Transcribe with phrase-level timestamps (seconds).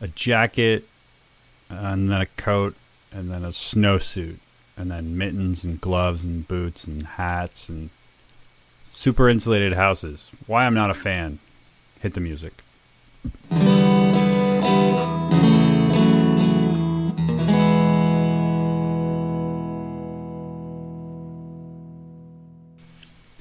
[0.00, 0.84] a jacket,
[1.68, 2.74] and then a coat,
[3.12, 4.36] and then a snowsuit,
[4.76, 7.90] and then mittens and gloves and boots and hats and
[8.84, 10.30] super insulated houses.
[10.46, 11.38] Why I'm not a fan.
[12.00, 12.62] Hit the music.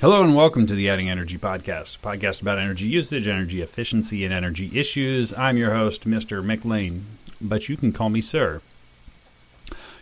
[0.01, 4.23] Hello and welcome to the Adding Energy Podcast, a podcast about energy usage, energy efficiency,
[4.23, 5.37] and energy issues.
[5.37, 6.41] I'm your host, Mr.
[6.41, 7.05] McLean,
[7.41, 8.61] but you can call me Sir.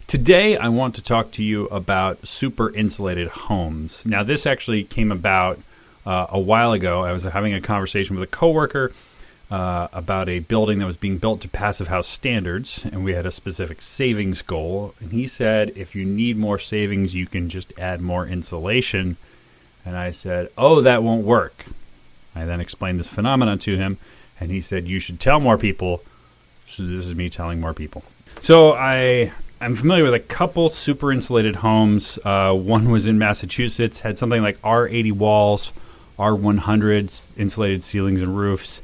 [0.05, 4.05] Today, I want to talk to you about super insulated homes.
[4.05, 5.57] Now, this actually came about
[6.05, 7.03] uh, a while ago.
[7.03, 8.93] I was having a conversation with a coworker
[9.49, 13.25] uh, about a building that was being built to passive house standards, and we had
[13.25, 14.93] a specific savings goal.
[14.99, 19.17] And he said, if you need more savings, you can just add more insulation
[19.87, 21.65] and I said, Oh, that won't work.
[22.35, 23.97] I then explained this phenomenon to him,
[24.37, 26.03] and he said, You should tell more people.
[26.69, 28.03] So this is me telling more people.
[28.41, 32.19] So I I'm familiar with a couple super insulated homes.
[32.25, 35.71] Uh, one was in Massachusetts, had something like R80 walls,
[36.19, 38.81] R100 insulated ceilings and roofs.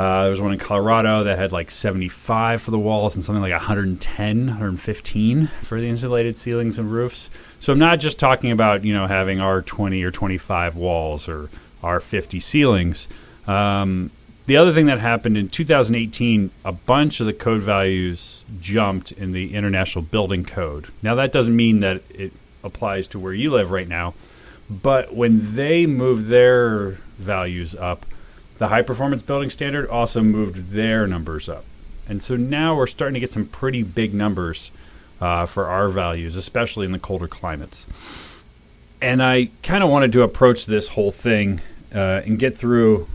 [0.00, 3.42] Uh, there was one in Colorado that had like 75 for the walls and something
[3.42, 7.28] like 110, 115 for the insulated ceilings and roofs.
[7.58, 11.50] So I'm not just talking about you know having R20 or 25 walls or
[11.82, 13.08] R50 ceilings.
[13.46, 14.10] Um,
[14.46, 19.32] the other thing that happened in 2018, a bunch of the code values jumped in
[19.32, 20.86] the International Building Code.
[21.02, 22.32] Now that doesn't mean that it
[22.64, 24.14] applies to where you live right now,
[24.70, 28.06] but when they moved their values up,
[28.60, 31.64] the high performance building standard also moved their numbers up.
[32.06, 34.70] And so now we're starting to get some pretty big numbers
[35.18, 37.86] uh, for R values, especially in the colder climates.
[39.00, 41.62] And I kind of wanted to approach this whole thing
[41.94, 43.08] uh, and get through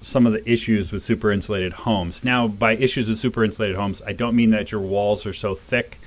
[0.00, 2.24] some of the issues with super insulated homes.
[2.24, 5.54] Now, by issues with super insulated homes, I don't mean that your walls are so
[5.54, 6.00] thick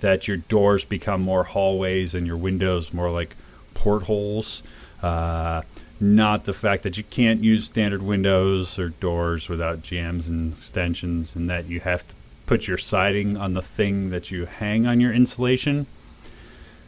[0.00, 3.36] that your doors become more hallways and your windows more like
[3.74, 4.62] portholes.
[5.02, 5.60] Uh,
[6.00, 11.34] not the fact that you can't use standard windows or doors without jambs and extensions,
[11.34, 12.14] and that you have to
[12.44, 15.86] put your siding on the thing that you hang on your insulation.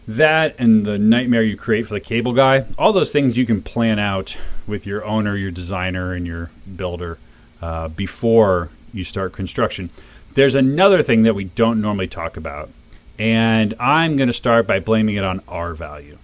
[0.07, 3.63] That and the nightmare you create for the cable guy, all those things you can
[3.63, 7.19] plan out with your owner, your designer, and your builder
[7.61, 9.91] uh, before you start construction.
[10.35, 12.71] There's another thing that we don't normally talk about,
[13.19, 16.19] and I'm going to start by blaming it on R value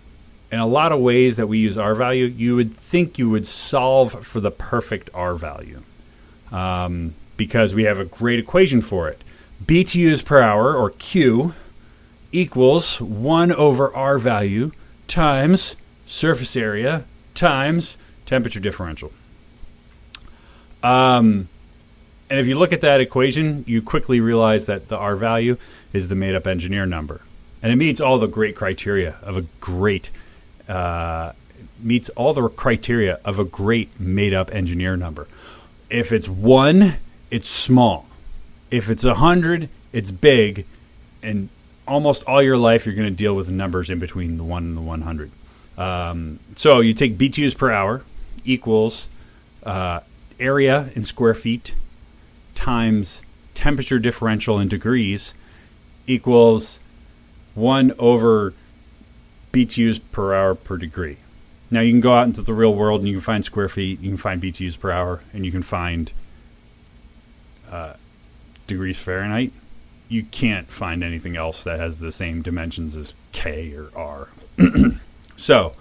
[0.54, 3.44] in a lot of ways that we use R value, you would think you would
[3.44, 5.82] solve for the perfect R value
[6.52, 9.20] um, because we have a great equation for it.
[9.66, 11.54] BTUs per hour, or Q,
[12.30, 14.70] equals 1 over R value
[15.08, 15.74] times
[16.06, 17.04] surface area
[17.34, 19.12] times temperature differential.
[20.84, 21.48] Um,
[22.30, 25.56] and if you look at that equation, you quickly realize that the R value
[25.92, 27.22] is the made up engineer number.
[27.60, 30.10] And it meets all the great criteria of a great
[30.68, 31.32] uh,
[31.78, 35.26] meets all the criteria of a great made up engineer number.
[35.90, 36.96] If it's one,
[37.30, 38.06] it's small.
[38.70, 40.66] If it's a hundred, it's big,
[41.22, 41.48] and
[41.86, 44.76] almost all your life you're going to deal with numbers in between the one and
[44.76, 45.30] the 100.
[45.76, 48.04] Um, so you take BTUs per hour
[48.44, 49.10] equals
[49.64, 50.00] uh,
[50.38, 51.74] area in square feet
[52.54, 53.22] times
[53.54, 55.34] temperature differential in degrees
[56.06, 56.78] equals
[57.54, 58.52] 1 over
[59.54, 61.18] BTUs per hour per degree.
[61.70, 64.00] Now you can go out into the real world and you can find square feet,
[64.00, 66.12] you can find BTUs per hour, and you can find
[67.70, 67.94] uh,
[68.66, 69.52] degrees Fahrenheit.
[70.08, 74.28] You can't find anything else that has the same dimensions as K or R.
[75.36, 75.74] so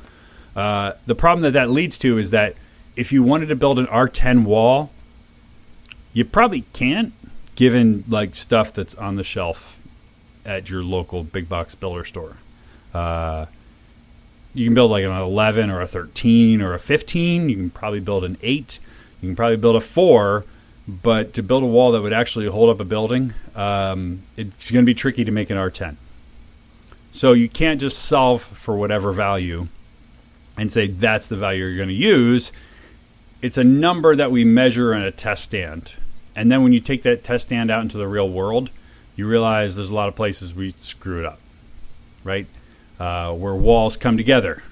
[0.55, 2.55] uh, the problem that that leads to is that
[2.95, 4.91] if you wanted to build an R10 wall,
[6.13, 7.13] you probably can't,
[7.55, 9.79] given like stuff that's on the shelf
[10.45, 12.37] at your local big box builder store.
[12.93, 13.47] Uh,
[14.53, 17.49] you can build like an 11 or a 13 or a 15.
[17.49, 18.79] You can probably build an 8.
[19.21, 20.45] You can probably build a 4.
[20.87, 24.83] But to build a wall that would actually hold up a building, um, it's going
[24.83, 25.95] to be tricky to make an R10.
[27.13, 29.67] So you can't just solve for whatever value
[30.57, 32.51] and say that's the value you're going to use.
[33.41, 35.93] It's a number that we measure in a test stand.
[36.35, 38.69] And then when you take that test stand out into the real world,
[39.15, 41.39] you realize there's a lot of places we screw it up,
[42.23, 42.47] right?
[42.99, 44.63] Uh, where walls come together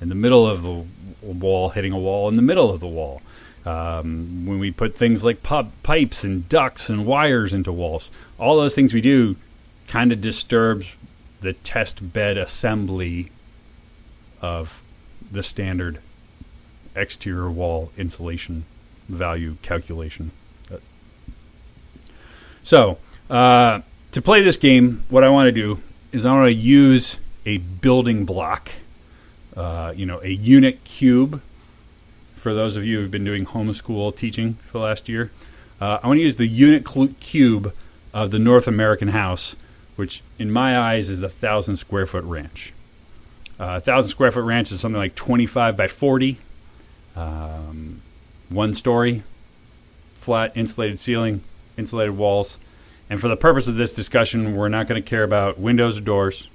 [0.00, 0.84] in the middle of the
[1.22, 3.22] wall, hitting a wall in the middle of the wall.
[3.66, 8.74] Um, when we put things like pipes and ducts and wires into walls, all those
[8.74, 9.36] things we do
[9.88, 10.96] kind of disturbs
[11.40, 13.30] the test bed assembly
[14.40, 14.82] of
[15.30, 15.98] the standard
[16.96, 18.64] exterior wall insulation
[19.08, 20.30] value calculation.
[22.62, 22.98] So,
[23.30, 23.80] uh,
[24.12, 25.80] to play this game, what I want to do
[26.12, 27.18] is I want to use
[27.48, 28.70] a building block,
[29.56, 31.40] uh, you know, a unit cube.
[32.36, 35.30] For those of you who've been doing homeschool teaching for the last year,
[35.80, 37.72] uh, I want to use the unit cl- cube
[38.12, 39.56] of the North American house,
[39.96, 42.74] which in my eyes is the thousand square foot ranch.
[43.58, 46.36] Uh, a thousand square foot ranch is something like 25 by 40,
[47.16, 48.02] um,
[48.50, 49.22] one story,
[50.12, 51.42] flat insulated ceiling,
[51.78, 52.58] insulated walls.
[53.08, 56.02] And for the purpose of this discussion, we're not going to care about windows or
[56.02, 56.50] doors.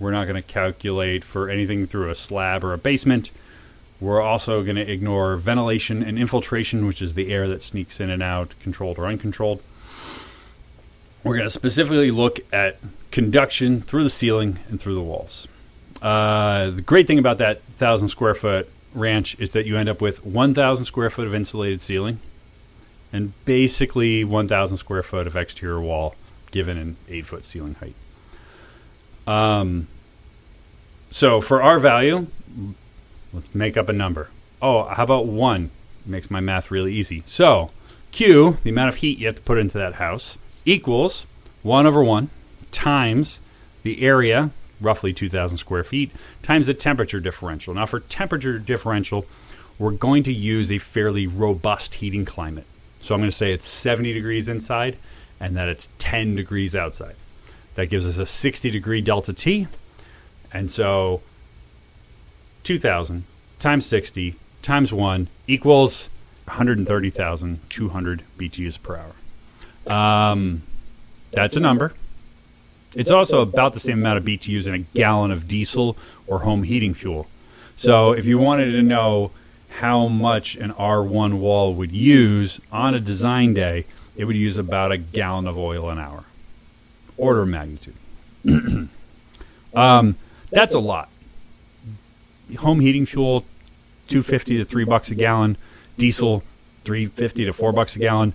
[0.00, 3.30] We're not going to calculate for anything through a slab or a basement.
[4.00, 8.08] We're also going to ignore ventilation and infiltration, which is the air that sneaks in
[8.08, 9.62] and out, controlled or uncontrolled.
[11.22, 12.78] We're going to specifically look at
[13.10, 15.46] conduction through the ceiling and through the walls.
[16.00, 20.00] Uh, the great thing about that 1,000 square foot ranch is that you end up
[20.00, 22.20] with 1,000 square foot of insulated ceiling
[23.12, 26.14] and basically 1,000 square foot of exterior wall
[26.50, 27.94] given an 8 foot ceiling height.
[29.26, 29.86] Um,
[31.10, 32.26] so for R value,
[33.32, 34.30] let's make up a number.
[34.62, 35.70] Oh, how about 1?
[36.06, 37.22] Makes my math really easy.
[37.26, 37.70] So
[38.12, 41.26] Q, the amount of heat you have to put into that house, equals
[41.62, 42.30] 1 over 1
[42.70, 43.40] times
[43.82, 44.50] the area,
[44.80, 46.10] roughly 2,000 square feet,
[46.42, 47.74] times the temperature differential.
[47.74, 49.26] Now, for temperature differential,
[49.78, 52.66] we're going to use a fairly robust heating climate.
[53.00, 54.96] So I'm going to say it's 70 degrees inside
[55.38, 57.14] and that it's 10 degrees outside.
[57.80, 59.66] That gives us a 60 degree delta T.
[60.52, 61.22] And so
[62.62, 63.24] 2,000
[63.58, 66.10] times 60 times 1 equals
[66.44, 69.00] 130,200 BTUs per
[69.86, 70.30] hour.
[70.30, 70.60] Um,
[71.32, 71.94] that's a number.
[72.94, 76.64] It's also about the same amount of BTUs in a gallon of diesel or home
[76.64, 77.28] heating fuel.
[77.76, 79.30] So if you wanted to know
[79.78, 83.86] how much an R1 wall would use on a design day,
[84.16, 86.24] it would use about a gallon of oil an hour.
[87.20, 87.94] Order of magnitude.
[89.74, 90.16] um,
[90.50, 91.10] that's a lot.
[92.58, 93.44] Home heating fuel,
[94.08, 95.58] two fifty to three bucks a gallon.
[95.98, 96.42] Diesel,
[96.84, 98.32] three fifty to four bucks a gallon.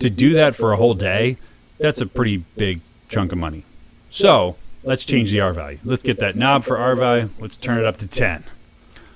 [0.00, 1.36] To do that for a whole day,
[1.78, 3.64] that's a pretty big chunk of money.
[4.10, 5.78] So let's change the R value.
[5.84, 7.30] Let's get that knob for R value.
[7.38, 8.42] Let's turn it up to ten.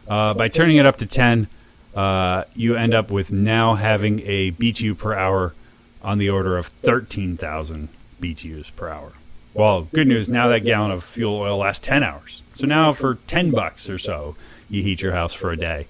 [0.06, 1.46] Uh, by turning it up to 10,
[1.94, 5.54] uh, you end up with now having a BTU per hour
[6.02, 7.88] on the order of 13,000
[8.22, 9.12] BTUs per hour.
[9.52, 12.42] Well, good news, now that gallon of fuel oil lasts 10 hours.
[12.54, 14.36] So now for 10 bucks or so,
[14.70, 15.86] you heat your house for a day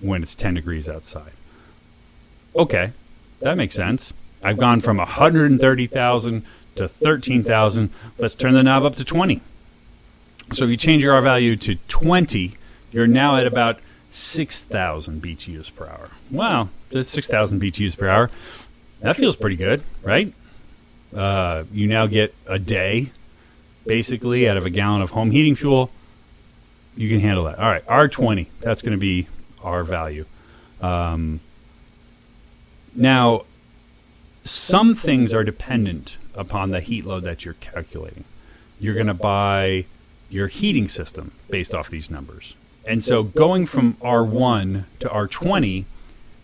[0.00, 1.32] when it's 10 degrees outside.
[2.56, 2.92] Okay,
[3.40, 4.12] that makes sense.
[4.42, 6.46] I've gone from 130,000
[6.76, 7.90] to 13,000.
[8.18, 9.40] Let's turn the knob up to 20.
[10.52, 12.54] So if you change your R value to 20,
[12.92, 13.78] you're now at about
[14.10, 16.10] 6,000 BTUs per hour.
[16.30, 18.30] Wow, that's 6,000 BTUs per hour.
[19.00, 20.32] That feels pretty good, right?
[21.14, 23.10] Uh, you now get a day,
[23.86, 25.90] basically, out of a gallon of home heating fuel.
[26.96, 27.58] You can handle that.
[27.58, 29.28] All right, R20, that's going to be
[29.62, 30.24] our value.
[30.80, 31.40] Um,
[32.94, 33.42] now,
[34.44, 38.24] some things are dependent upon the heat load that you're calculating.
[38.78, 39.86] You're going to buy
[40.30, 42.54] your heating system based off these numbers.
[42.86, 45.84] And so going from R1 to R20,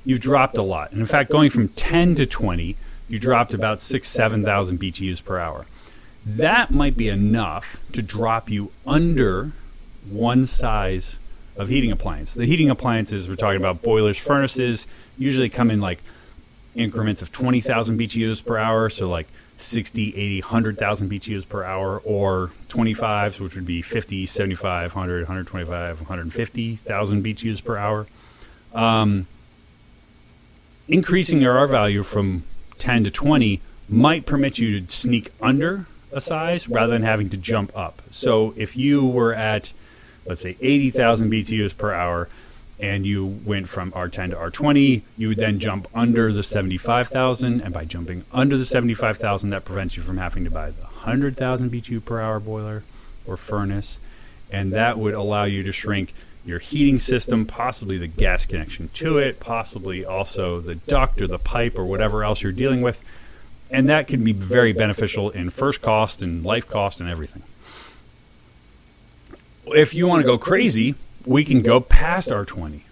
[0.04, 0.90] you've dropped a lot.
[0.90, 2.76] And in fact, going from 10 to 20,
[3.12, 5.66] you dropped about six, 7,000 BTUs per hour.
[6.24, 9.52] That might be enough to drop you under
[10.08, 11.18] one size
[11.54, 12.32] of heating appliance.
[12.32, 14.86] The heating appliances, we're talking about boilers, furnaces,
[15.18, 15.98] usually come in like
[16.74, 18.88] increments of 20,000 BTUs per hour.
[18.88, 19.26] So like
[19.58, 26.00] 60, 80, 100,000 BTUs per hour, or 25s, which would be 50, 75, 100, 125,
[26.00, 28.06] 150,000 BTUs per hour.
[28.72, 29.26] Um,
[30.88, 32.44] increasing your R value from
[32.82, 37.36] 10 to 20 might permit you to sneak under a size rather than having to
[37.36, 38.02] jump up.
[38.10, 39.72] So if you were at,
[40.26, 42.28] let's say, 80,000 BTUs per hour,
[42.80, 47.72] and you went from R10 to R20, you would then jump under the 75,000, and
[47.72, 52.04] by jumping under the 75,000, that prevents you from having to buy the 100,000 BTU
[52.04, 52.82] per hour boiler
[53.24, 54.00] or furnace,
[54.50, 56.12] and that would allow you to shrink
[56.44, 61.38] your heating system, possibly the gas connection to it, possibly also the duct or the
[61.38, 63.04] pipe or whatever else you're dealing with,
[63.70, 67.42] and that can be very beneficial in first cost and life cost and everything.
[69.66, 72.82] If you want to go crazy, we can go past R20.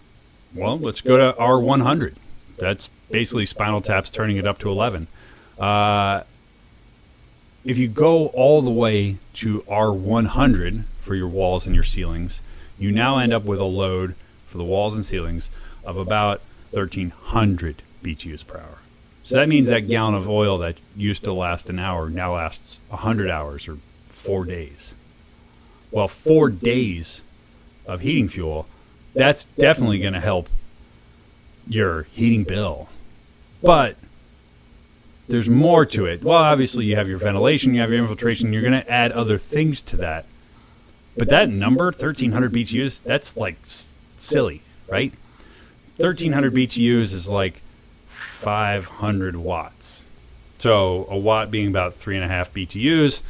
[0.55, 2.15] Well, let's go to R100.
[2.57, 5.09] That's basically Spinal Tap's turning it up to 11.
[5.59, 6.23] Uh,
[7.65, 12.41] if you go all the way to R100 for your walls and your ceilings,
[12.81, 15.51] you now end up with a load for the walls and ceilings
[15.85, 16.41] of about
[16.73, 18.79] 1300 BTUs per hour.
[19.23, 22.81] So that means that gallon of oil that used to last an hour now lasts
[22.89, 23.77] 100 hours or
[24.09, 24.95] four days.
[25.91, 27.23] Well, four days
[27.87, 28.67] of heating fuel,
[29.15, 30.49] that's definitely going to help
[31.69, 32.89] your heating bill.
[33.63, 33.97] But
[35.29, 36.25] there's more to it.
[36.25, 39.39] Well, obviously, you have your ventilation, you have your infiltration, you're going to add other
[39.39, 40.25] things to that.
[41.21, 45.13] But that number, 1300 BTUs, that's like silly, right?
[45.99, 47.61] 1300 BTUs is like
[48.09, 50.03] 500 watts.
[50.61, 53.21] So a watt being about three and a half BTUs.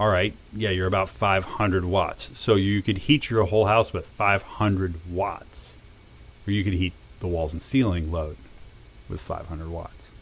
[0.00, 2.38] All right, yeah, you're about 500 watts.
[2.38, 5.76] So you could heat your whole house with 500 watts,
[6.48, 8.38] or you could heat the walls and ceiling load
[9.10, 10.12] with 500 watts.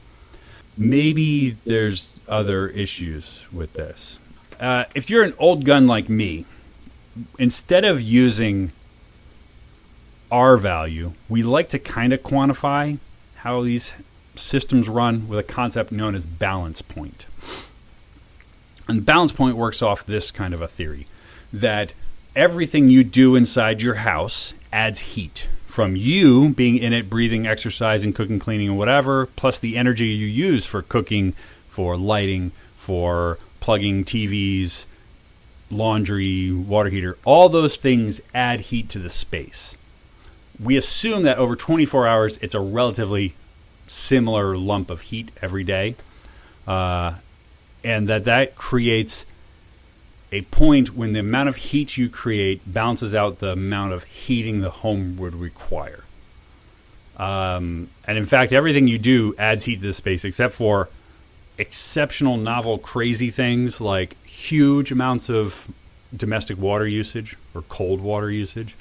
[0.77, 4.19] Maybe there's other issues with this.
[4.59, 6.47] Uh, if you're an old gun like me,
[7.39, 8.73] instead of using
[10.31, 12.99] R value, we like to kind of quantify
[13.37, 13.95] how these
[14.37, 17.27] systems run with a concept known as balance point.
[18.89, 21.07] And balance point works off this kind of a theory
[21.53, 21.95] that
[22.35, 28.13] everything you do inside your house adds heat from you being in it, breathing, exercising,
[28.13, 31.33] cooking, cleaning, and whatever, plus the energy you use for cooking,
[31.69, 34.85] for lighting, for plugging TVs,
[35.71, 39.77] laundry, water heater, all those things add heat to the space.
[40.63, 43.35] We assume that over 24 hours, it's a relatively
[43.87, 45.97] similar lump of heat every day,
[46.67, 47.15] uh,
[47.83, 49.27] and that that creates
[50.33, 54.61] a point when the amount of heat you create balances out the amount of heating
[54.61, 56.05] the home would require.
[57.17, 60.89] Um, and in fact, everything you do adds heat to the space except for
[61.59, 65.73] exceptional, novel, crazy things like huge amounts of
[66.15, 68.77] domestic water usage or cold water usage,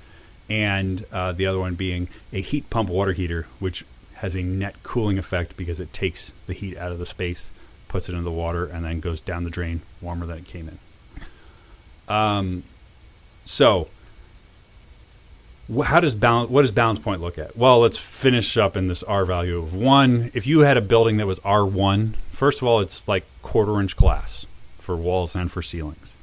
[0.49, 4.75] and uh, the other one being a heat pump water heater, which has a net
[4.83, 7.51] cooling effect because it takes the heat out of the space,
[7.87, 10.69] puts it into the water, and then goes down the drain warmer than it came
[10.69, 12.13] in.
[12.13, 12.63] Um,
[13.45, 13.87] so,
[15.85, 16.49] how does balance?
[16.49, 17.55] What does balance point look at?
[17.55, 20.29] Well, let's finish up in this R value of one.
[20.33, 23.79] If you had a building that was R one, first of all, it's like quarter
[23.79, 24.45] inch glass
[24.83, 26.13] for walls and for ceilings,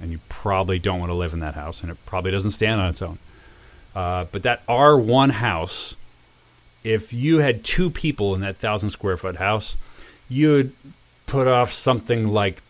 [0.00, 2.80] and you probably don't want to live in that house, and it probably doesn't stand
[2.80, 3.18] on its own.
[3.94, 5.94] Uh, but that R one house,
[6.82, 9.76] if you had two people in that thousand square foot house,
[10.28, 10.72] you would
[11.26, 12.62] put off something like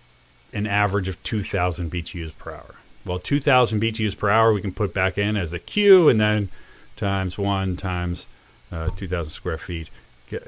[0.52, 2.74] an average of 2,000 BTUs per hour.
[3.04, 6.48] Well, 2,000 BTUs per hour we can put back in as a Q, and then
[6.96, 8.26] times one times
[8.70, 9.90] uh, 2,000 square feet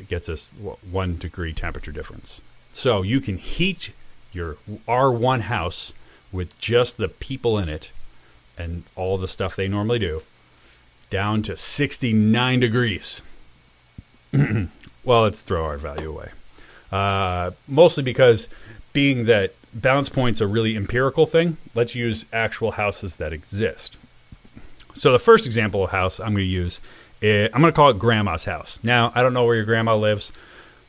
[0.08, 0.48] gets us
[0.90, 2.40] one degree temperature difference.
[2.72, 3.92] So you can heat
[4.36, 5.92] your R1 house
[6.30, 7.90] with just the people in it
[8.58, 10.22] and all the stuff they normally do
[11.10, 13.22] down to 69 degrees.
[14.32, 16.30] well, let's throw R value away.
[16.92, 18.48] Uh, mostly because
[18.92, 23.96] being that balance point's a really empirical thing, let's use actual houses that exist.
[24.94, 26.80] So the first example of house I'm going to use,
[27.22, 28.78] eh, I'm going to call it Grandma's house.
[28.82, 30.32] Now I don't know where your grandma lives,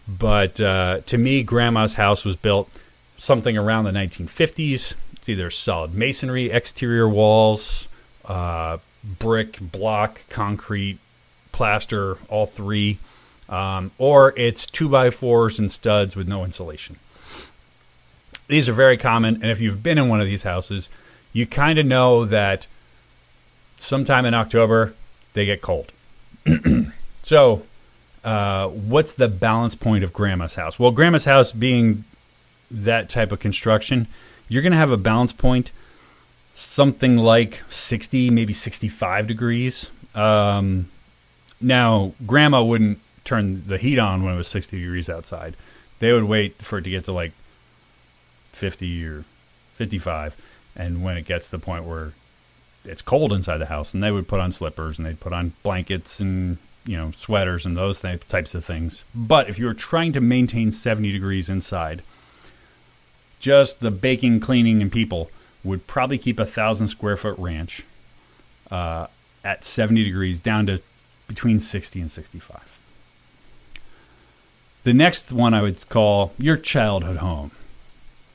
[0.08, 2.70] but uh, to me, Grandma's house was built
[3.18, 4.94] something around the 1950s.
[5.14, 7.88] It's either solid masonry, exterior walls,
[8.26, 8.78] uh,
[9.20, 11.00] brick, block, concrete,
[11.52, 13.00] plaster, all three,
[13.50, 16.98] um, or it's two by fours and studs with no insulation.
[18.48, 20.90] These are very common, and if you've been in one of these houses,
[21.34, 22.68] you kind of know that
[23.76, 24.94] sometime in October
[25.34, 25.92] they get cold.
[27.24, 27.64] so,
[28.24, 30.80] uh, what's the balance point of Grandma's house?
[30.80, 32.06] Well, Grandma's house being
[32.70, 34.08] that type of construction,
[34.50, 35.72] you're going to have a balance point
[36.58, 39.92] something like 60, maybe 65 degrees.
[40.16, 40.90] Um,
[41.62, 45.56] now, Grandma wouldn't turn the heat on when it was 60 degrees outside.
[46.00, 47.32] They would wait for it to get to like
[48.54, 49.24] 50 or
[49.76, 50.36] 55.
[50.76, 52.14] And when it gets to the point where
[52.86, 55.54] it's cold inside the house, and they would put on slippers and they'd put on
[55.62, 59.04] blankets and you know sweaters and those th- types of things.
[59.14, 62.02] But if you were trying to maintain 70 degrees inside,
[63.40, 65.30] just the baking, cleaning, and people
[65.64, 67.84] would probably keep a thousand square foot ranch
[68.72, 69.08] uh,
[69.44, 70.82] at 70 degrees down to
[71.28, 72.78] between 60 and 65.
[74.84, 77.52] The next one I would call your childhood home.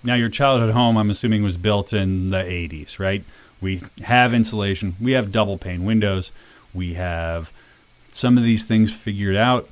[0.05, 3.25] Now, your childhood home, I'm assuming, was built in the 80s, right?
[3.61, 6.33] We have insulation, we have double pane windows,
[6.75, 7.53] we have
[8.11, 9.69] some of these things figured out.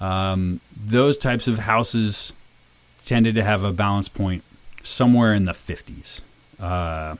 [0.00, 2.32] Um, those types of houses
[3.04, 4.44] tended to have a balance point
[4.82, 6.22] somewhere in the 50s.
[6.58, 7.16] Uh,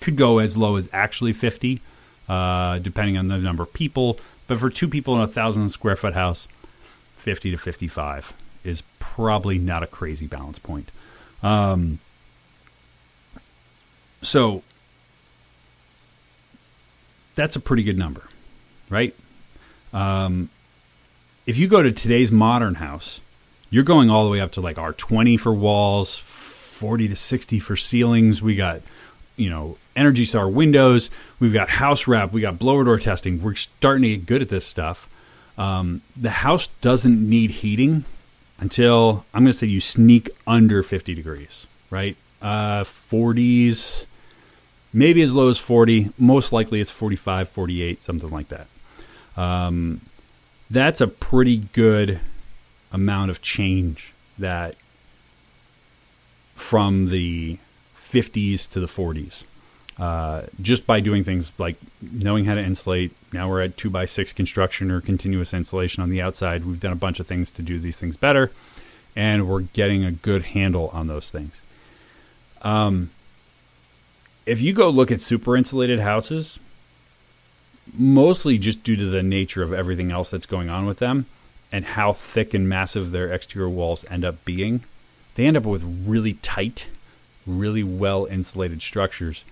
[0.00, 1.80] could go as low as actually 50,
[2.28, 4.18] uh, depending on the number of people.
[4.46, 6.48] But for two people in a thousand square foot house,
[7.16, 8.32] 50 to 55
[8.64, 10.90] is probably not a crazy balance point.
[11.42, 11.98] Um,
[14.22, 14.62] so
[17.34, 18.22] that's a pretty good number,
[18.88, 19.14] right?
[19.92, 20.50] Um,
[21.46, 23.20] if you go to today's modern house,
[23.70, 26.18] you're going all the way up to like R20 for walls,
[26.80, 28.42] 40 to 60 for ceilings.
[28.42, 28.80] We got,
[29.36, 31.10] you know, Energy Star windows.
[31.38, 32.32] We've got house wrap.
[32.32, 33.42] We got blower door testing.
[33.42, 35.06] We're starting to get good at this stuff.
[35.58, 38.06] Um, the house doesn't need heating
[38.58, 42.16] until I'm going to say you sneak under 50 degrees, right?
[42.40, 44.06] Uh, 40s,
[44.94, 46.12] maybe as low as 40.
[46.16, 48.68] Most likely it's 45, 48, something like that.
[49.36, 50.00] Um,
[50.70, 52.20] that's a pretty good
[52.90, 54.76] amount of change that
[56.60, 57.58] from the
[57.96, 59.44] 50s to the 40s.
[59.98, 63.12] Uh, just by doing things like knowing how to insulate.
[63.32, 66.64] Now we're at two by six construction or continuous insulation on the outside.
[66.64, 68.50] We've done a bunch of things to do these things better,
[69.14, 71.60] and we're getting a good handle on those things.
[72.62, 73.10] Um,
[74.46, 76.58] if you go look at super insulated houses,
[77.92, 81.26] mostly just due to the nature of everything else that's going on with them
[81.70, 84.82] and how thick and massive their exterior walls end up being,
[85.34, 86.86] they end up with really tight,
[87.46, 89.44] really well insulated structures.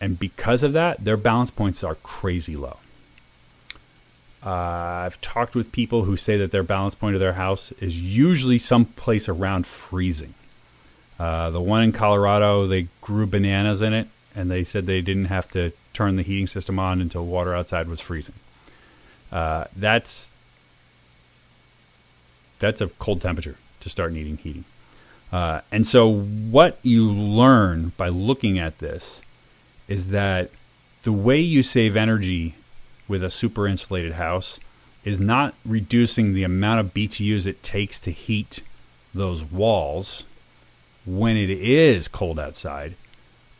[0.00, 2.78] And because of that, their balance points are crazy low.
[4.44, 8.00] Uh, I've talked with people who say that their balance point of their house is
[8.00, 10.34] usually someplace around freezing.
[11.18, 15.24] Uh, the one in Colorado, they grew bananas in it, and they said they didn't
[15.26, 18.34] have to turn the heating system on until water outside was freezing.
[19.32, 20.30] Uh, that's
[22.58, 24.64] that's a cold temperature to start needing heating.
[25.32, 29.22] Uh, and so, what you learn by looking at this
[29.88, 30.50] is that
[31.02, 32.54] the way you save energy
[33.08, 34.58] with a super insulated house
[35.04, 38.60] is not reducing the amount of BTUs it takes to heat
[39.14, 40.24] those walls
[41.04, 42.94] when it is cold outside,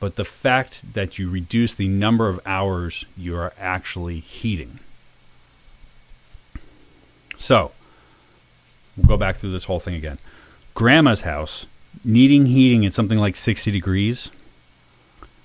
[0.01, 4.81] but the fact that you reduce the number of hours you are actually heating.
[7.39, 7.73] So,
[8.97, 10.19] we'll go back through this whole thing again.
[10.77, 11.65] Grandma's house
[12.05, 14.31] needing heating at something like 60 degrees.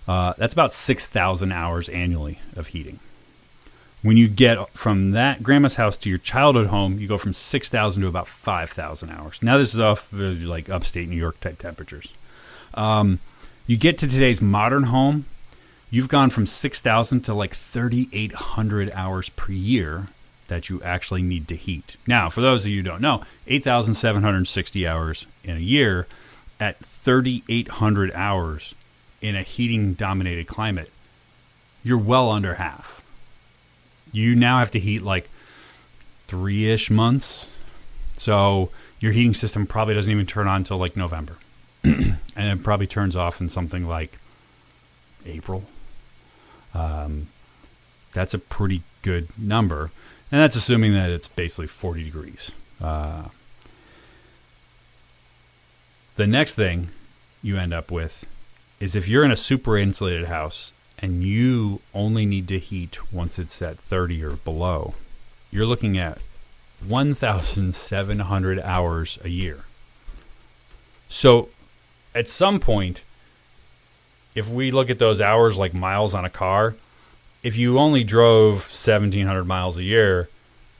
[0.05, 2.99] Uh, that's about 6,000 hours annually of heating.
[4.01, 8.01] When you get from that grandma's house to your childhood home, you go from 6,000
[8.01, 9.41] to about 5,000 hours.
[9.41, 12.13] Now, this is off uh, like upstate New York type temperatures.
[12.73, 13.19] Um,
[13.65, 15.27] you get to today's modern home,
[15.89, 20.07] you've gone from 6,000 to like 3,800 hours per year
[20.51, 21.95] that you actually need to heat.
[22.05, 26.07] Now, for those of you who don't know, 8,760 hours in a year
[26.59, 28.75] at 3,800 hours
[29.21, 30.91] in a heating dominated climate,
[31.83, 33.01] you're well under half
[34.11, 35.29] you now have to heat like
[36.27, 37.55] three ish months.
[38.13, 41.37] So your heating system probably doesn't even turn on until like November.
[41.83, 44.17] and it probably turns off in something like
[45.25, 45.63] April.
[46.73, 47.27] Um,
[48.11, 49.91] that's a pretty good number.
[50.31, 52.51] And that's assuming that it's basically 40 degrees.
[52.81, 53.25] Uh,
[56.15, 56.89] the next thing
[57.43, 58.25] you end up with
[58.79, 63.37] is if you're in a super insulated house and you only need to heat once
[63.37, 64.93] it's at 30 or below,
[65.51, 66.19] you're looking at
[66.87, 69.65] 1,700 hours a year.
[71.09, 71.49] So
[72.15, 73.03] at some point,
[74.33, 76.75] if we look at those hours like miles on a car,
[77.43, 80.29] if you only drove 1,700 miles a year,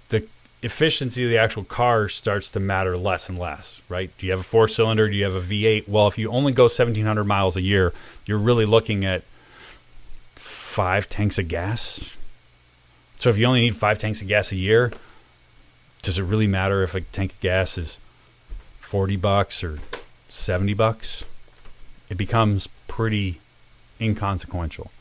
[0.09, 0.27] the
[0.61, 4.11] efficiency of the actual car starts to matter less and less, right?
[4.17, 5.09] Do you have a four cylinder?
[5.09, 5.87] Do you have a V8?
[5.87, 7.93] Well, if you only go 1,700 miles a year,
[8.25, 9.23] you're really looking at
[10.35, 12.15] five tanks of gas.
[13.17, 14.91] So if you only need five tanks of gas a year,
[16.01, 17.99] does it really matter if a tank of gas is
[18.79, 19.79] 40 bucks or
[20.29, 21.23] 70 bucks?
[22.09, 23.39] It becomes pretty
[23.99, 24.91] inconsequential.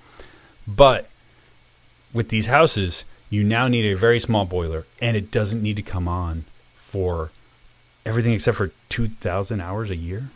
[0.66, 1.08] But
[2.12, 5.82] with these houses, you now need a very small boiler and it doesn't need to
[5.82, 6.44] come on
[6.74, 7.30] for
[8.04, 10.28] everything except for 2,000 hours a year.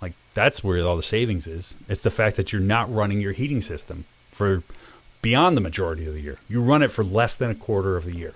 [0.00, 1.74] Like that's where all the savings is.
[1.88, 4.62] It's the fact that you're not running your heating system for
[5.20, 6.38] beyond the majority of the year.
[6.48, 8.34] You run it for less than a quarter of the year.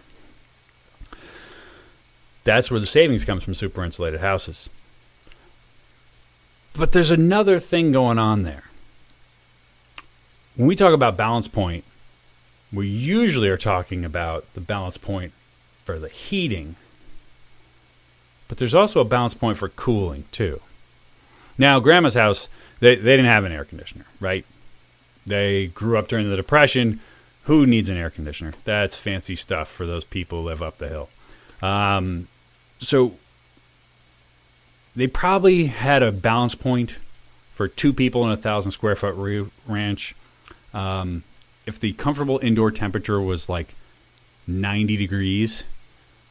[2.44, 4.70] That's where the savings comes from super insulated houses.
[6.76, 8.64] But there's another thing going on there.
[10.54, 11.84] When we talk about balance point,
[12.76, 15.32] we usually are talking about the balance point
[15.84, 16.76] for the heating.
[18.48, 20.60] But there's also a balance point for cooling too.
[21.58, 22.48] Now, grandma's house,
[22.80, 24.44] they, they didn't have an air conditioner, right?
[25.26, 27.00] They grew up during the Depression.
[27.44, 28.52] Who needs an air conditioner?
[28.64, 31.08] That's fancy stuff for those people who live up the hill.
[31.62, 32.28] Um,
[32.80, 33.14] so
[34.94, 36.98] they probably had a balance point
[37.50, 40.14] for two people in a thousand square foot ranch.
[40.74, 41.24] Um,
[41.66, 43.74] if the comfortable indoor temperature was like
[44.46, 45.64] 90 degrees,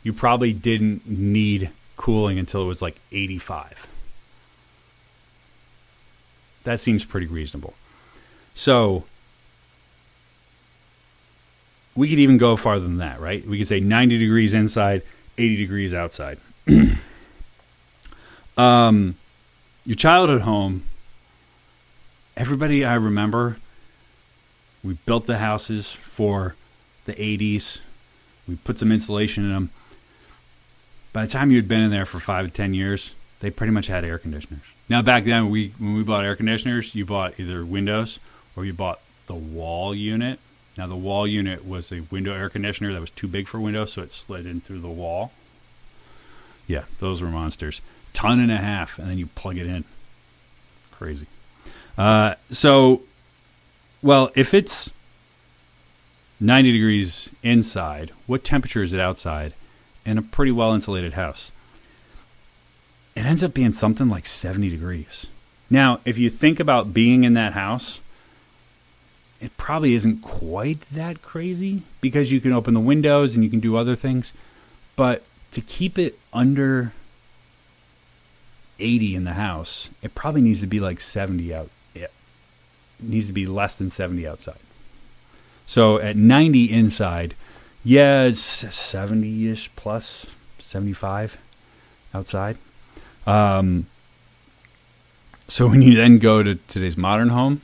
[0.02, 3.88] you probably didn't need cooling until it was like 85.
[6.64, 7.74] That seems pretty reasonable.
[8.54, 9.04] So
[11.96, 13.46] we could even go farther than that, right?
[13.46, 15.02] We could say 90 degrees inside,
[15.38, 16.40] 80 degrees outside.
[18.58, 19.16] um,
[19.86, 20.84] your childhood home,
[22.36, 23.58] everybody I remember,
[24.86, 26.56] we built the houses for
[27.06, 27.80] the 80s.
[28.48, 29.70] We put some insulation in them.
[31.14, 33.72] By the time you had been in there for five to 10 years, they pretty
[33.72, 34.74] much had air conditioners.
[34.90, 38.20] Now, back then, we when we bought air conditioners, you bought either windows
[38.56, 40.40] or you bought the wall unit
[40.78, 43.94] now, the wall unit was a window air conditioner that was too big for windows,
[43.94, 45.32] so it slid in through the wall.
[46.68, 47.82] Yeah, those were monsters.
[48.14, 49.86] Ton and a half, and then you plug it in.
[50.92, 51.28] Crazy.
[51.98, 53.04] Uh, so,
[54.06, 54.92] well, if it's
[56.40, 59.54] 90 degrees inside, what temperature is it outside
[60.06, 61.52] in a pretty well insulated house?
[63.16, 65.26] It ends up being something like 70 degrees.
[65.72, 68.00] Now, if you think about being in that house,
[69.42, 73.60] it probably isn't quite that crazy because you can open the windows and you can
[73.60, 74.34] do other things.
[74.96, 76.94] But to keep it under
[78.78, 81.72] 80 in the house, it probably needs to be like 70 out.
[83.00, 84.58] Needs to be less than 70 outside.
[85.66, 87.36] So at 90 inside,
[87.84, 90.28] yeah, it's 70 ish plus
[90.60, 91.38] 75
[92.14, 92.58] outside.
[93.28, 93.88] Um,
[95.48, 97.62] so when you then go to today's modern home,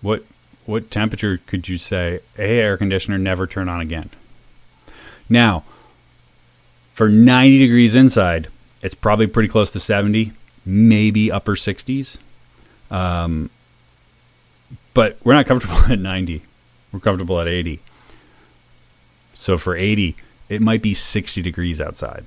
[0.00, 0.24] what
[0.64, 4.10] what temperature could you say a air conditioner never turn on again?
[5.28, 5.64] Now,
[6.92, 8.48] for 90 degrees inside,
[8.80, 10.32] it's probably pretty close to 70,
[10.64, 12.18] maybe upper 60s.
[12.92, 13.50] Um,
[14.94, 16.42] but we're not comfortable at 90.
[16.92, 17.80] We're comfortable at 80.
[19.34, 20.14] So for 80,
[20.48, 22.26] it might be 60 degrees outside.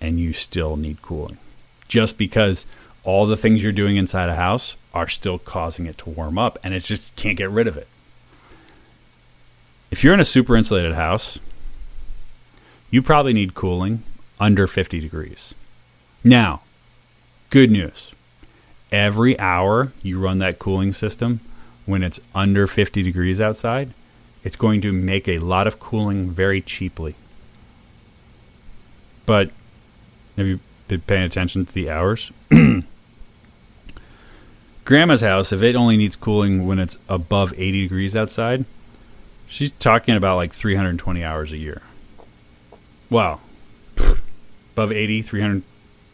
[0.00, 1.38] And you still need cooling.
[1.86, 2.66] Just because
[3.04, 6.58] all the things you're doing inside a house are still causing it to warm up
[6.62, 7.86] and it just can't get rid of it.
[9.90, 11.38] If you're in a super insulated house,
[12.90, 14.02] you probably need cooling
[14.38, 15.54] under 50 degrees.
[16.22, 16.62] Now,
[17.50, 18.12] good news.
[18.90, 21.40] Every hour you run that cooling system
[21.86, 23.92] when it's under 50 degrees outside,
[24.44, 27.14] it's going to make a lot of cooling very cheaply.
[29.26, 29.50] But
[30.36, 32.32] have you been paying attention to the hours?
[34.84, 38.64] grandma's house, if it only needs cooling when it's above 80 degrees outside,
[39.46, 41.82] she's talking about like 320 hours a year.
[43.10, 43.40] Wow.
[44.74, 45.62] Above 80, 300,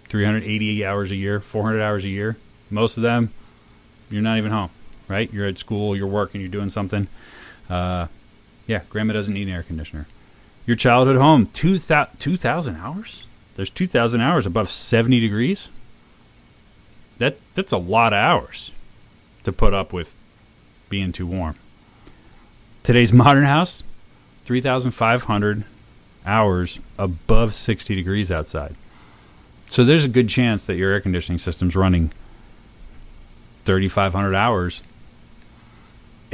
[0.09, 2.37] 380 hours a year, 400 hours a year.
[2.71, 3.33] Most of them,
[4.11, 4.71] you're not even home,
[5.09, 5.33] right?
[5.33, 7.09] You're at school, you're working, you're doing something.
[7.69, 8.07] Uh,
[8.67, 10.07] yeah, grandma doesn't need an air conditioner.
[10.67, 13.29] Your childhood home, 2,000 hours?
[13.57, 15.69] There's 2,000 hours above 70 degrees?
[17.19, 18.73] that that's a lot of hours
[19.45, 20.17] to put up with
[20.89, 21.57] being too warm.
[22.83, 23.83] Today's modern house,
[24.45, 25.65] 3,500
[26.27, 28.75] hours above 60 degrees outside.
[29.69, 32.11] So there's a good chance that your air conditioning system's running
[33.65, 34.83] 3,500 hours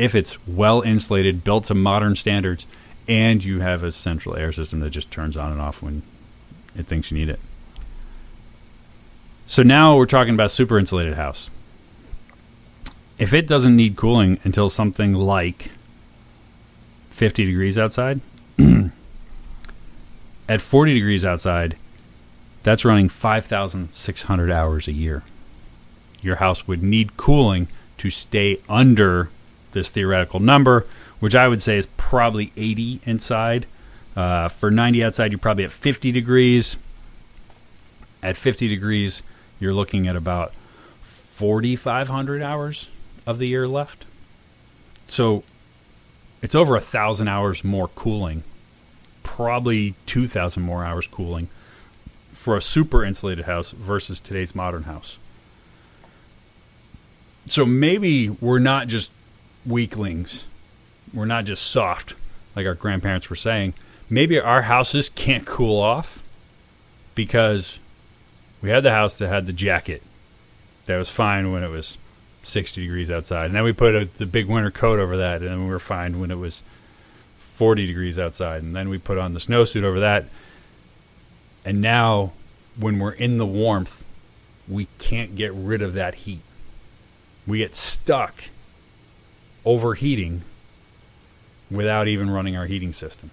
[0.00, 2.66] if it's well insulated, built to modern standards,
[3.06, 6.00] and you have a central air system that just turns on and off when
[6.74, 7.38] it thinks you need it.
[9.46, 11.50] So now we're talking about super insulated house.
[13.18, 15.70] If it doesn't need cooling until something like
[17.10, 18.22] 50 degrees outside,
[20.48, 21.76] at 40 degrees outside,
[22.62, 25.24] that's running 5,600 hours a year.
[26.22, 29.30] Your house would need cooling to stay under
[29.72, 30.86] this theoretical number,
[31.20, 33.66] which I would say is probably 80 inside.
[34.16, 36.76] Uh, for 90 outside, you're probably at 50 degrees.
[38.22, 39.22] At 50 degrees,
[39.58, 40.52] you're looking at about
[41.02, 42.90] 4,500 hours
[43.26, 44.06] of the year left.
[45.06, 45.42] So
[46.42, 48.44] it's over a thousand hours more cooling,
[49.22, 51.48] probably 2,000 more hours cooling
[52.32, 55.18] for a super insulated house versus today's modern house.
[57.46, 59.12] So maybe we're not just
[59.66, 60.46] weaklings,
[61.12, 62.14] we're not just soft
[62.54, 63.74] like our grandparents were saying.
[64.08, 66.22] Maybe our houses can't cool off
[67.14, 67.78] because
[68.60, 70.02] we had the house that had the jacket
[70.86, 71.96] that was fine when it was
[72.42, 73.46] 60 degrees outside.
[73.46, 75.78] And then we put a, the big winter coat over that, and then we were
[75.78, 76.62] fine when it was
[77.38, 78.62] 40 degrees outside.
[78.62, 80.26] And then we put on the snowsuit over that.
[81.64, 82.32] And now,
[82.78, 84.04] when we're in the warmth,
[84.66, 86.40] we can't get rid of that heat.
[87.50, 88.44] We get stuck
[89.64, 90.42] overheating
[91.68, 93.32] without even running our heating system.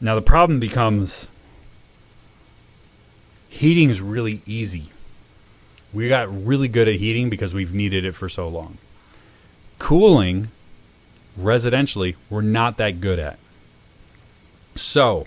[0.00, 1.26] Now, the problem becomes
[3.48, 4.92] heating is really easy.
[5.92, 8.78] We got really good at heating because we've needed it for so long.
[9.80, 10.50] Cooling,
[11.36, 13.40] residentially, we're not that good at.
[14.76, 15.26] So,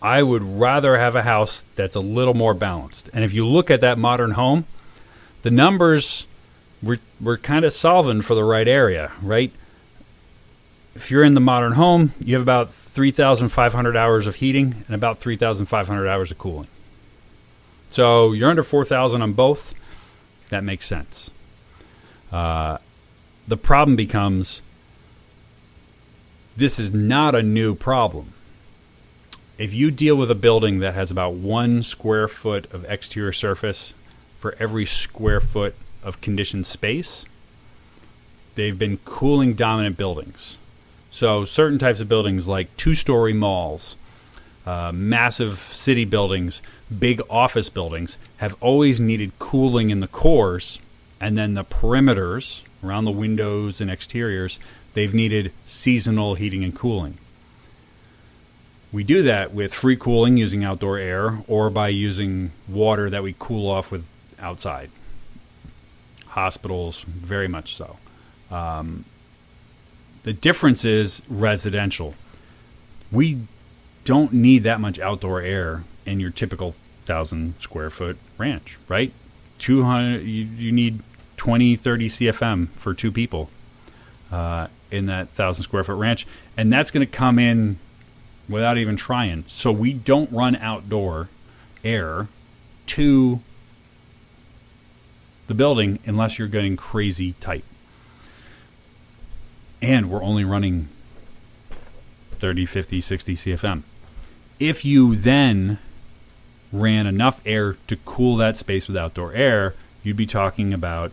[0.00, 3.10] I would rather have a house that's a little more balanced.
[3.12, 4.64] And if you look at that modern home,
[5.42, 6.26] the numbers
[6.82, 9.52] we're, we're kind of solving for the right area, right?
[10.94, 15.18] If you're in the modern home, you have about 3,500 hours of heating and about
[15.18, 16.68] 3,500 hours of cooling.
[17.90, 19.74] So you're under 4,000 on both.
[20.48, 21.30] That makes sense.
[22.32, 22.78] Uh,
[23.46, 24.62] the problem becomes
[26.56, 28.32] this is not a new problem.
[29.58, 33.94] If you deal with a building that has about one square foot of exterior surface
[34.40, 37.26] for every square foot of conditioned space,
[38.54, 40.56] they've been cooling dominant buildings.
[41.10, 43.96] So, certain types of buildings like two story malls,
[44.64, 46.62] uh, massive city buildings,
[46.98, 50.78] big office buildings have always needed cooling in the cores,
[51.20, 54.58] and then the perimeters around the windows and exteriors,
[54.94, 57.18] they've needed seasonal heating and cooling.
[58.90, 63.34] We do that with free cooling using outdoor air or by using water that we
[63.38, 64.08] cool off with
[64.40, 64.90] outside.
[66.28, 67.96] Hospitals, very much so.
[68.50, 69.04] Um,
[70.22, 72.14] the difference is residential.
[73.10, 73.38] We
[74.04, 76.72] don't need that much outdoor air in your typical
[77.04, 79.12] thousand square foot ranch, right?
[79.58, 81.00] 200, you, you need
[81.36, 83.50] 20, 30 CFM for two people
[84.30, 86.26] uh, in that thousand square foot ranch.
[86.56, 87.78] And that's going to come in
[88.48, 89.44] without even trying.
[89.48, 91.28] So we don't run outdoor
[91.84, 92.28] air
[92.86, 93.40] to
[95.50, 97.64] the building unless you're getting crazy tight.
[99.82, 100.88] And we're only running
[102.38, 103.82] 30, 50, 60 CFM.
[104.60, 105.78] If you then
[106.72, 111.10] ran enough air to cool that space with outdoor air, you'd be talking about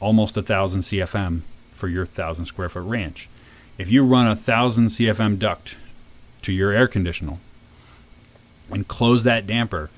[0.00, 3.28] almost a thousand CFM for your thousand square foot ranch.
[3.76, 5.76] If you run a thousand CFM duct
[6.40, 7.36] to your air conditioner
[8.70, 9.90] and close that damper,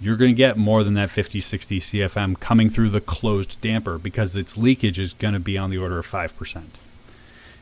[0.00, 3.98] you're going to get more than that 50, 60 CFM coming through the closed damper
[3.98, 6.62] because its leakage is going to be on the order of 5%.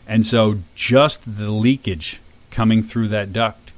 [0.06, 2.20] And so just the leakage
[2.50, 3.72] coming through that duct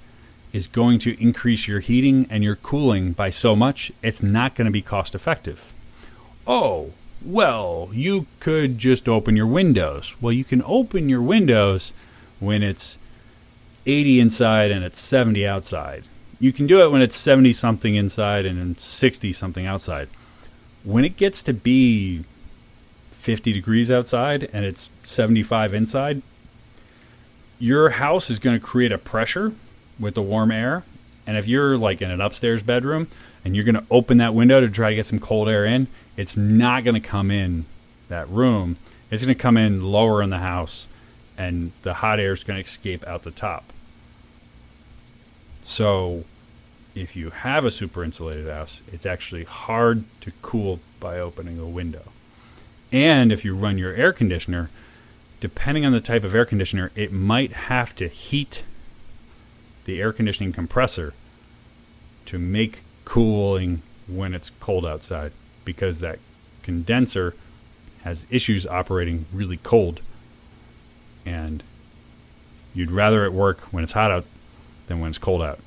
[0.53, 4.65] is going to increase your heating and your cooling by so much, it's not going
[4.65, 5.73] to be cost effective.
[6.47, 6.93] Oh,
[7.23, 10.15] well, you could just open your windows.
[10.21, 11.93] Well, you can open your windows
[12.41, 12.99] when it's
[13.85, 16.05] 80 inside and it's 70 outside.
[16.39, 20.09] You can do it when it's 70 something inside and 60 something outside.
[20.85, 22.25] When it gets to be
[23.11, 26.23] 50 degrees outside and it's 75 inside,
[27.59, 29.53] your house is going to create a pressure
[29.99, 30.85] with the warm air.
[31.27, 33.09] And if you're like in an upstairs bedroom
[33.45, 35.89] and you're going to open that window to try to get some cold air in,
[36.17, 37.65] it's not going to come in
[38.09, 38.77] that room.
[39.11, 40.87] It's going to come in lower in the house
[41.39, 43.73] and the hot air is going to escape out the top.
[45.67, 46.25] So
[46.95, 51.67] if you have a super insulated house, it's actually hard to cool by opening a
[51.67, 52.05] window.
[52.93, 54.71] And if you run your air conditioner,
[55.41, 58.63] depending on the type of air conditioner, it might have to heat
[59.85, 61.15] the air conditioning compressor
[62.27, 65.33] to make cooling when it's cold outside
[65.65, 66.21] because that
[66.63, 67.35] condenser
[68.05, 70.01] has issues operating really cold
[71.25, 71.65] and
[72.73, 74.25] you'd rather it work when it's hot out
[74.87, 75.59] than when it's cold out.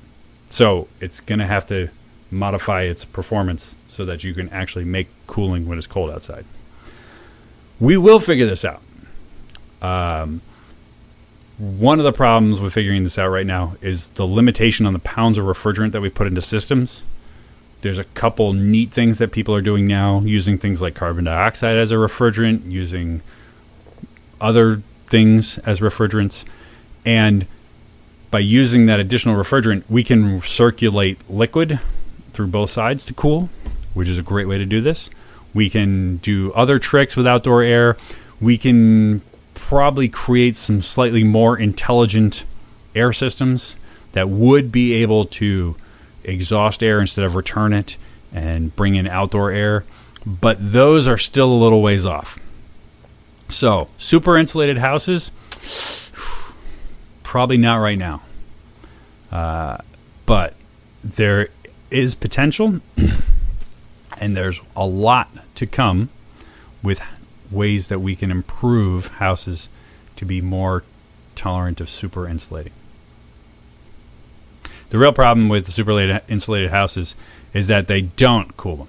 [0.50, 1.88] So it's going to have to
[2.30, 6.44] modify its performance so that you can actually make cooling when it's cold outside.
[7.78, 8.82] We will figure this out.
[9.82, 10.42] Um,
[11.58, 14.98] one of the problems with figuring this out right now is the limitation on the
[14.98, 17.02] pounds of refrigerant that we put into systems.
[17.82, 21.76] There's a couple neat things that people are doing now, using things like carbon dioxide
[21.76, 23.22] as a refrigerant, using
[24.40, 26.44] other things as refrigerants.
[27.04, 27.46] And
[28.30, 31.80] by using that additional refrigerant, we can circulate liquid
[32.32, 33.48] through both sides to cool,
[33.94, 35.10] which is a great way to do this.
[35.52, 37.96] We can do other tricks with outdoor air.
[38.40, 39.22] We can
[39.54, 42.44] probably create some slightly more intelligent
[42.94, 43.76] air systems
[44.12, 45.76] that would be able to
[46.24, 47.96] exhaust air instead of return it
[48.32, 49.84] and bring in outdoor air.
[50.24, 52.38] But those are still a little ways off.
[53.48, 55.32] So, super insulated houses,
[57.30, 58.22] Probably not right now.
[59.30, 59.76] Uh,
[60.26, 60.54] but
[61.04, 61.50] there
[61.88, 62.80] is potential,
[64.20, 66.08] and there's a lot to come
[66.82, 67.00] with
[67.48, 69.68] ways that we can improve houses
[70.16, 70.82] to be more
[71.36, 72.72] tolerant of super insulating.
[74.88, 77.14] The real problem with super insulated houses
[77.54, 78.88] is that they don't cool them.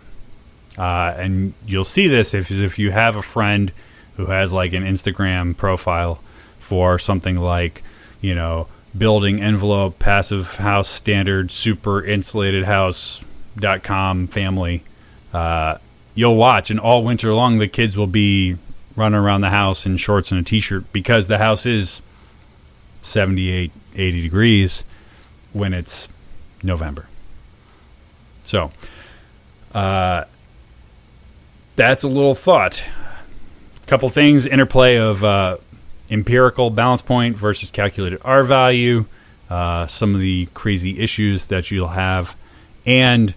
[0.80, 3.72] Uh, and you'll see this if, if you have a friend
[4.18, 6.24] who has like an Instagram profile
[6.60, 7.84] for something like,
[8.22, 14.84] you know, building envelope, passive house standard, super insulated house.com family.
[15.34, 15.78] Uh,
[16.16, 18.58] you'll watch, and all winter long, the kids will be
[18.96, 22.02] running around the house in shorts and a t shirt because the house is
[23.02, 24.84] 78, 80 degrees
[25.54, 26.08] when it's
[26.64, 27.08] November.
[28.44, 28.72] So,
[29.74, 30.26] uh,
[31.76, 32.84] that's a little thought.
[33.84, 35.58] A couple things interplay of uh,
[36.12, 39.06] empirical balance point versus calculated R value,
[39.50, 42.36] uh, some of the crazy issues that you'll have,
[42.86, 43.34] and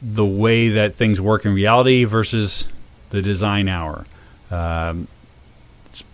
[0.00, 2.68] the way that things work in reality versus
[3.10, 4.04] the design hour.
[4.50, 5.08] Um,
[5.86, 6.04] it's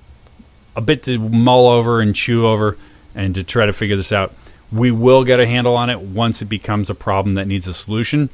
[0.77, 2.77] a bit to mull over and chew over
[3.15, 4.33] and to try to figure this out.
[4.71, 7.75] We will get a handle on it once it becomes a problem that needs a
[7.75, 8.29] solution.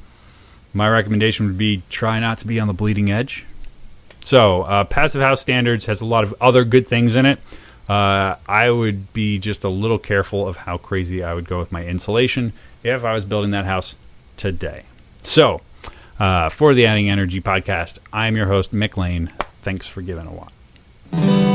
[0.72, 3.46] My recommendation would be try not to be on the bleeding edge.
[4.25, 7.39] So, uh, Passive House Standards has a lot of other good things in it.
[7.89, 11.71] Uh, I would be just a little careful of how crazy I would go with
[11.71, 13.97] my insulation if I was building that house
[14.39, 14.85] today.
[15.23, 15.61] So,
[16.19, 19.31] uh, for the Adding Energy podcast, I'm your host, Mick Lane.
[19.61, 21.54] Thanks for giving a watch.